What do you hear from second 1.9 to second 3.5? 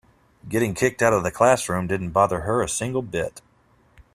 bother her a single bit.